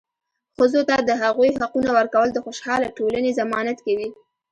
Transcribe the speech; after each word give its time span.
ښځو 0.55 0.81
ته 0.89 0.95
د 1.09 1.11
هغوي 1.23 1.51
حقونه 1.59 1.89
ورکول 1.97 2.27
د 2.31 2.37
خوشحاله 2.45 2.87
ټولنې 2.97 3.37
ضمانت 3.39 3.77
کوي. 3.85 4.09